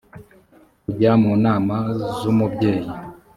kujya 0.83 1.11
mu 1.21 1.31
nama 1.45 1.75
z 2.17 2.19
umubyeyi 2.31 2.89